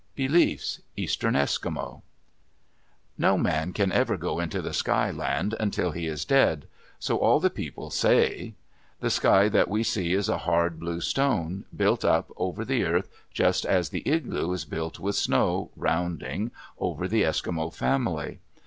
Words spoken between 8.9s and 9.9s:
The sky that we